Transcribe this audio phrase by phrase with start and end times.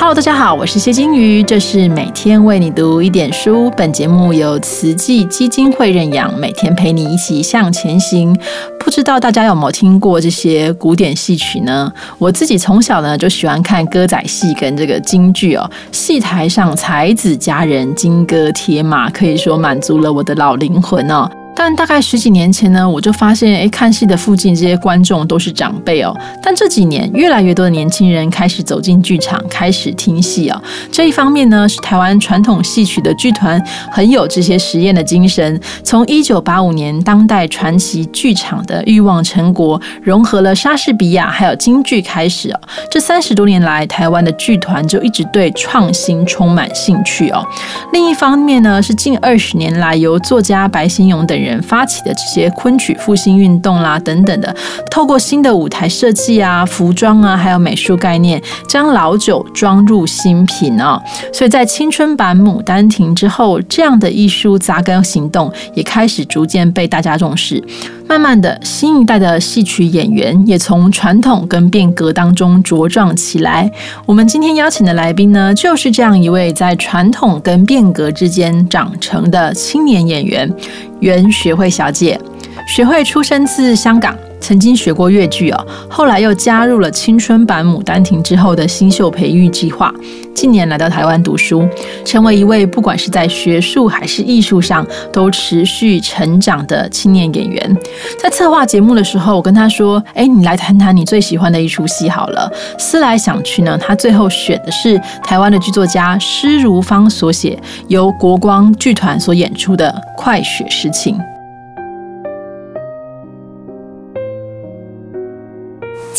[0.00, 3.70] Hello，大家好，我是谢金鱼，这是每天为你读一点书。
[3.76, 8.34] 本节目由慈济基金会认养，每天陪你一起向前行。
[8.78, 11.92] 不知道大家有没有听过这些古典戏曲呢？
[12.16, 21.30] 我自己从小呢就喜欢看歌仔戏跟这个京剧哦，戏台上才子佳人、金戈铁马，可以说满足了我的老灵魂哦。
[21.62, 26.16] 但大概十几年前呢，我就发现，哎，看戏的附近这些观众都是长辈哦。
[26.42, 30.62] 但这几年，越来越多的年轻人开始走进剧场，开始听戏哦。
[30.90, 35.60] 这一方面呢，是台湾传统戏曲的剧团很有这些实验的精神。
[35.84, 42.60] 从一九八五年当代传奇剧场的欲望成国，融合了莎士比亚还有京剧开始哦。
[42.90, 47.46] 这三十多年来，台湾的剧团就一直对创新充满兴趣哦。
[47.92, 51.38] 另一方面呢，是近二十年来由作家白先勇等。
[51.40, 54.54] 人发起的这些昆曲复兴运动啦，等等的，
[54.90, 61.00] 透过新的舞台设计啊、服装啊，还有美术概念，将老酒装入新品啊。
[61.32, 67.62] 所以在青春版《牡丹亭》之后，这样的艺术扎根行动也开始逐渐被大家重视。
[68.08, 73.70] 慢慢的，新一代的戏曲演员也从传统跟变革当中茁壮起来。
[74.04, 80.52] 我们今天邀请的来宾呢，就是这样一位在传统跟变革之间长成的青年演员——
[81.00, 82.20] 袁学会小姐。
[82.66, 84.16] 学会出生自香港。
[84.40, 89.92] 曾经学过越剧哦，后来又加入了青春版《牡丹亭》之后的新秀培育计划。
[90.34, 91.68] 近年来到台湾读书，
[92.04, 97.76] 成为一位不管是在学术还是艺术上都持续成长的青年演员。
[98.18, 111.14] 在策划节目的时候，我跟他说：“哎，你来谈谈你最喜欢的一出戏好了。”思来想去呢，他最后选的是台湾的剧作家施如芳所写、由国光剧团所演出的《快雪时晴》。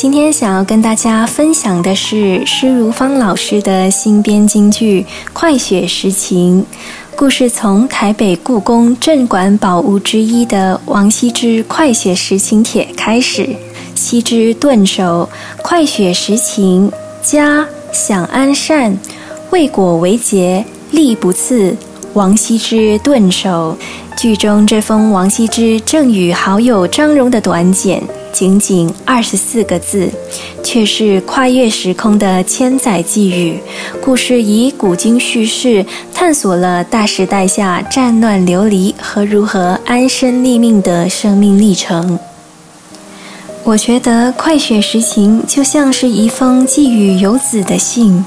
[0.02, 6.66] 今天想要跟大家分享的是施如芳老师的新编京剧《快雪时晴》。
[7.16, 13.48] 故事从台北故宫镇馆宝物之一的王羲之《快雪时晴帖》开始。
[13.94, 15.30] 羲之顿首
[15.62, 16.92] ：“快雪时晴，
[17.22, 18.98] 家享安善，
[19.52, 21.78] 未果为节，力不次。”
[22.16, 23.78] 王羲之顿首。
[24.18, 28.02] 剧中这封王羲之赠与好友张荣的短简。
[28.32, 30.10] 仅仅二十四个字，
[30.64, 33.60] 却是跨越时空的千载寄语。
[34.02, 42.20] 故事以古今叙事，探索了大时代下战乱流离和如何安身立命的生命历程。
[43.64, 48.26] 我觉得《快雪时晴》就像是一封寄予游子的信。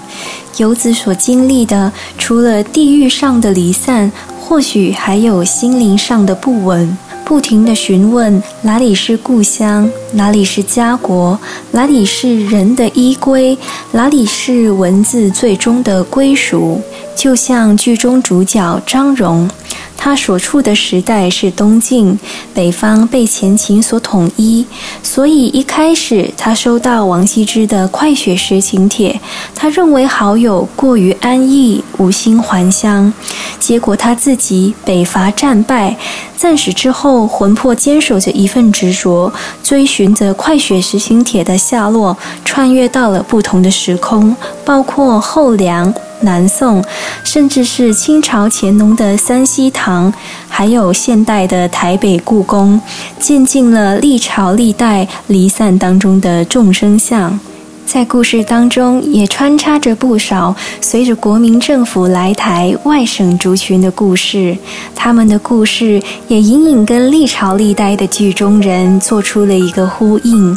[0.59, 6.97] 游子所经历的，除了地域上的离散，或许还有心灵上的不稳。
[7.24, 11.38] 不停地询问哪里是故乡，哪里是家国，
[11.72, 13.56] 哪里是人的依归，
[13.92, 16.80] 哪里是文字最终的归属。
[17.14, 19.48] 就像剧中主角张荣。
[19.97, 22.19] 他所处的时代是东晋，
[22.52, 24.66] 北方被前秦所统一，
[25.02, 29.12] 所以一开始他收到王羲之的《快雪时晴帖》，
[29.54, 33.10] 他认为好友过于安逸，无心还乡。
[33.58, 35.96] 结果他自己北伐战败，
[36.36, 39.32] 战死之后，魂魄坚守着一份执着，
[39.62, 42.14] 追寻着《快雪时晴帖》的下落，
[42.44, 44.36] 穿越到了不同的时空，
[44.66, 45.94] 包括后梁。
[46.24, 46.82] 南宋，
[47.22, 50.12] 甚至是清朝乾隆的三希堂，
[50.48, 52.80] 还有现代的台北故宫，
[53.20, 57.38] 见尽了历朝历代离散当中的众生相。
[57.86, 64.56] 在故事当中，也穿插着不少随着国民政府来台外省族群的故事，
[64.96, 70.56] 他们的故事也隐隐跟历朝历代的剧中人做出了一个呼应。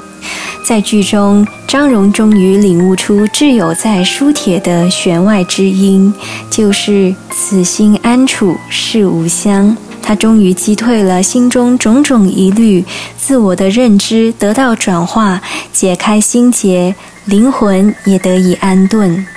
[0.63, 6.13] 在剧中，张荣终于领悟出挚友在书帖的弦外之音，
[6.49, 9.75] 就是“此心安处是吾乡”。
[10.01, 12.85] 他终于击退了心中种种疑虑，
[13.17, 15.41] 自我的认知得到转化，
[15.73, 16.95] 解开心结，
[17.25, 19.27] 灵魂也得以安顿。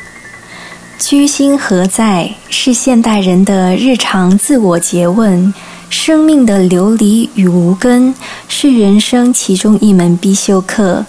[1.00, 2.30] 居心何在？
[2.48, 5.52] 是现代人的日常自我诘问。
[5.90, 8.14] 生命的流离与无根，
[8.46, 11.04] 是人生其中一门必修课。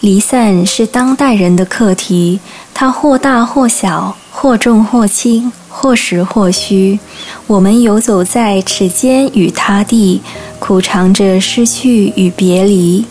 [0.00, 2.40] 离散是当代人的课题，
[2.72, 6.98] 它或大或小，或重或轻，或实或虚。
[7.46, 10.22] 我们游走在此间与他地，
[10.58, 13.04] 苦尝着失去与别离。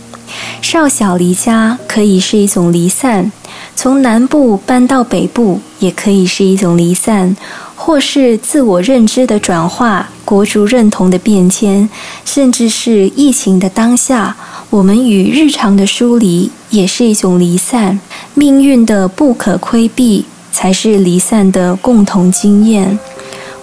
[0.61, 3.31] 少小离家可以是一种离散，
[3.75, 7.35] 从南部搬到北部也可以是一种离散。
[7.83, 11.89] 或是自我认知的转化、国族认同的变迁，
[12.23, 14.37] 甚至是疫情的当下，
[14.69, 17.99] 我们与日常的疏离，也是一种离散。
[18.35, 22.99] 命运的不可规避，才是离散的共同经验。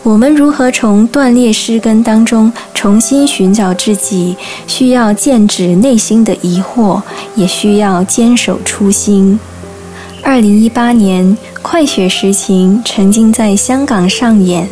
[0.03, 4.35] 我们如何从断裂失根当中重新寻找自己？
[4.67, 7.01] 需要剑指内心的疑惑，
[7.37, 9.39] 也需要坚守初心。
[10.25, 11.25] 二零一八年，
[11.63, 14.69] 《快雪时晴》曾经在香港上演。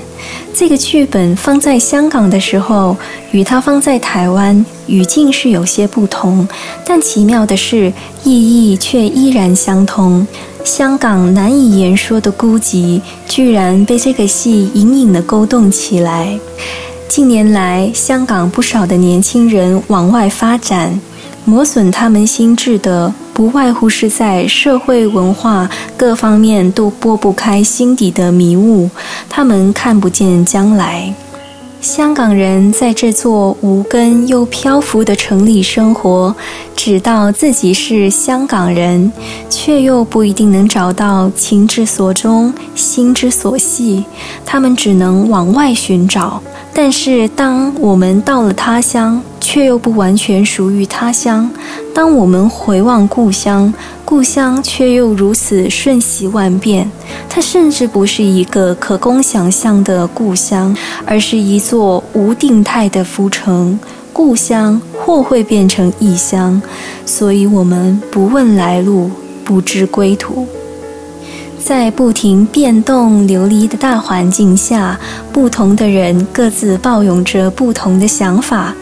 [0.54, 2.96] 这个剧本放在香港的时候，
[3.30, 6.48] 与它放在台湾语境是有些不同，
[6.84, 7.92] 但奇妙的是，
[8.24, 8.32] 意
[8.70, 10.26] 义却依然相通。
[10.64, 16.38] 香港难以言说的孤寂，居然被这个戏隐隐地勾动起来。
[17.08, 20.98] 近年来，香港不少的年轻人往外发展，
[21.44, 28.88] 磨损他们心智的，不外乎是在社会文化各方面都拨不开心底的迷雾，
[29.28, 31.12] 他们看不见将来。
[31.82, 36.34] 香港人在这座无根又漂浮的城里生活，
[36.74, 39.12] 知道自己是香港人，
[39.50, 44.02] 却又不一定能找到情之所钟、心之所系。
[44.46, 46.42] 他们只能往外寻找。
[46.72, 51.48] 但是，当我们到了他乡，却又不完全属于他乡。
[51.94, 53.72] 当我们回望故乡，
[54.04, 56.90] 故乡却又如此瞬息万变。
[57.28, 60.76] 它甚至不是一个可供想象的故乡，
[61.06, 63.78] 而是一座无定态的浮城。
[64.12, 66.60] 故乡或会变成异乡，
[67.04, 69.08] 所以我们不问来路，
[69.44, 70.48] 不知归途。
[71.62, 74.98] 在不停变动、流离的大环境下，
[75.32, 78.74] 不同的人各自抱拥着不同的想法。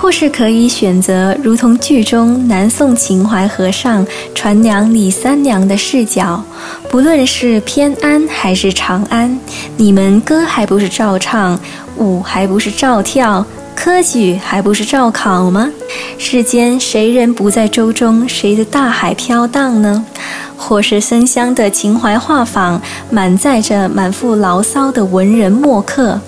[0.00, 6.42] 或是可以选择，如同剧中南宋秦淮河上传娘李三娘的视角，
[6.88, 9.38] 不论是偏安还是长安，
[9.76, 11.58] 你们歌还不是照唱，
[11.96, 15.68] 舞还不是照跳，科举还不是照考吗？
[16.18, 20.04] 世间谁人不在舟中，谁的大海飘荡呢？
[20.56, 22.80] 或是生香的秦淮画舫，
[23.10, 26.20] 满载着满腹牢骚的文人墨客。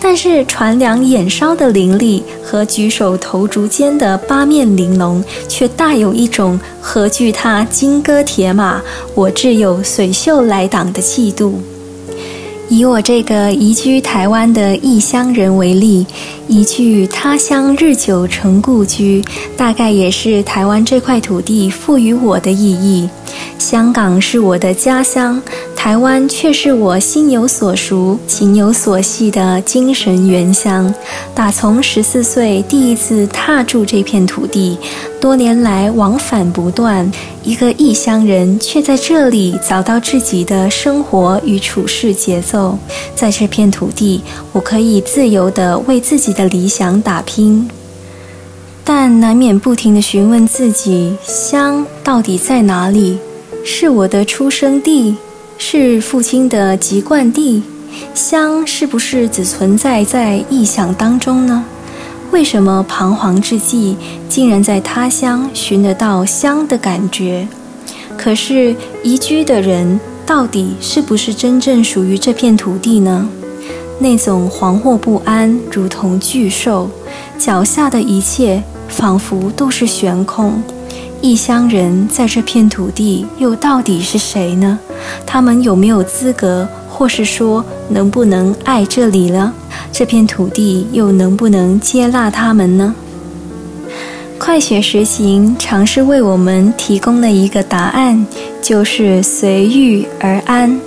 [0.00, 8.80] 但是船梁眼烧的凌厉和举手投足间的八面玲珑，却大有一种何惧他金戈铁马，
[9.14, 11.60] 我自有水袖来挡的气度。
[12.70, 16.06] 以我这个移居台湾的异乡人为例，
[16.48, 19.24] 一句“他乡日久成故居”，
[19.56, 23.08] 大概也是台湾这块土地赋予我的意义。
[23.58, 25.40] 香港是我的家乡，
[25.78, 30.92] 台湾却是我心有所属、情有所系的精神原乡。
[31.32, 34.76] 打从十四岁第一次踏住这片土地，
[35.20, 37.10] 多年来往返不断，
[37.44, 42.76] 一个异乡人却在这里找到自己的生活与处事节奏。
[43.14, 44.20] 在这片土地，
[44.52, 47.70] 我可以自由地为自己的理想打拼，
[48.82, 53.16] 但难免不停地询问自己：乡到底在哪里？
[53.64, 55.14] 是我的出生地，
[55.58, 57.62] 是父亲的籍贯地。
[58.14, 61.64] 乡是不是只存在在臆想当中呢？
[62.30, 63.96] 为什么彷徨之际，
[64.28, 67.48] 竟然在他乡寻得到乡的感觉？
[68.16, 73.28] 可是移居的人，到底是不是真正属于这片土地呢？
[73.98, 76.88] 那种惶惑不安，如同巨兽，
[77.36, 80.62] 脚下的一切仿佛都是悬空。
[81.20, 84.78] 异乡人在这片土地又到底是谁呢？
[85.26, 89.52] 他们有没有资格，或是说能不能爱这里了？
[89.90, 92.94] 这片土地又能不能接纳他们呢？
[94.38, 98.24] 快雪时晴尝试为我们提供了一个答案，
[98.62, 100.80] 就是随遇而安。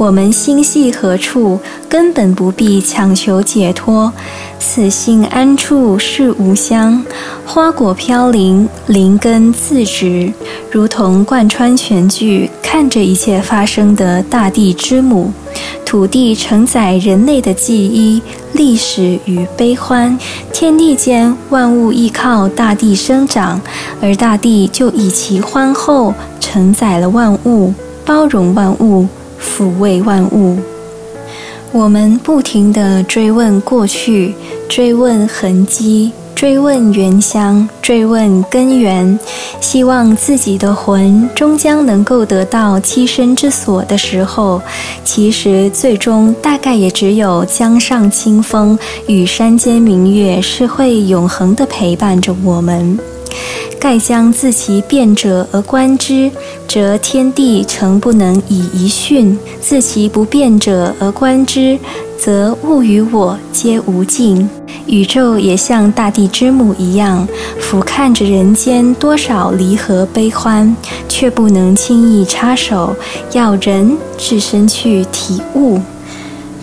[0.00, 4.10] 我们心系何处，根本不必强求解脱。
[4.58, 7.04] 此心安处是吾乡，
[7.44, 10.32] 花果飘零，林根自植，
[10.70, 15.30] 如同贯穿全剧，看着一切发生的大地之母。
[15.84, 18.22] 土地承载人类的记忆、
[18.54, 20.18] 历史与悲欢，
[20.50, 23.60] 天地间万物依靠大地生长，
[24.00, 27.74] 而大地就以其宽厚承载了万物，
[28.06, 29.06] 包容万物，
[29.40, 30.58] 抚慰万物。
[31.72, 34.34] 我们不停地追问过去，
[34.68, 39.16] 追问痕迹，追问原乡，追问根源，
[39.60, 44.60] 希望自己的魂终将能够得到栖身之所的时候，
[45.04, 52.98] 其实最终大概也只有江上清风与山间明月是会永恒地陪伴着我们。
[53.78, 56.30] 盖将自其变者而观之，
[56.68, 61.78] 则天地诚不能以一训；自其不变者而观之，
[62.18, 64.48] 则物与我皆无尽。
[64.86, 67.26] 宇宙也像大地之母一样，
[67.58, 70.76] 俯瞰着人间多少离合悲欢，
[71.08, 72.94] 却不能轻易插手，
[73.32, 75.80] 要人自身去体悟。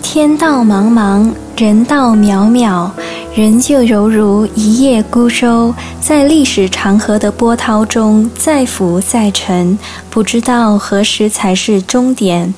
[0.01, 2.89] 天道茫茫，人道渺渺，
[3.37, 9.77] 人就犹如一叶孤舟，在历史长河的波涛中再浮再沉，
[10.09, 12.51] 不知道何时才是终点。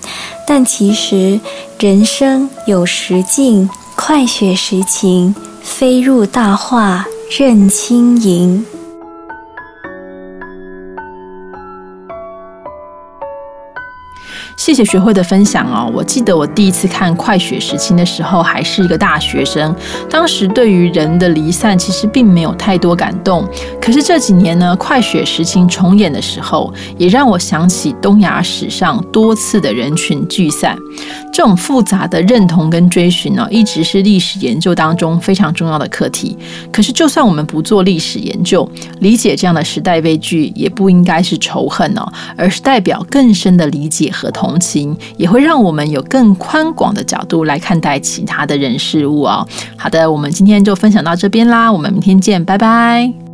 [0.48, 1.38] 但其实，
[1.80, 7.06] 人生有时尽，快雪时晴，飞入大化
[7.38, 8.66] 任轻盈。
[14.60, 15.90] 谢谢学会的分享哦！
[15.96, 19.74] 我记得我第一次看《快雪时晴》的时候，还是一个大学生。
[20.10, 23.48] 当时对于人的离散，其实并没有太多感动。
[23.82, 30.78] 可是这几年呢，《快雪时晴》重演的时候，也让我想起东亚史上多次的人群聚散。
[31.32, 36.38] 这种复杂的认同跟追寻呢，一直是历史研究当中非常重要的课题。
[36.70, 44.49] 可是，就算我们不做历史研究，理解这样的时代悲剧，也不应该是仇恨哦，而是代表更深的理解和同。
[44.50, 49.48] 同情也会让我们有更宽广的角度来看待其他的人事物哦。
[49.78, 53.29] 好的，我们今天就分享到这边啦，我们明天见，拜拜。